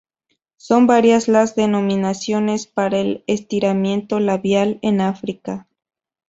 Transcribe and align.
Son 0.57 0.87
varias 0.87 1.27
las 1.27 1.53
denominaciones 1.55 2.65
para 2.65 2.97
el 2.97 3.23
estiramiento 3.27 4.19
labial 4.19 4.79
en 4.81 4.99
África. 4.99 5.67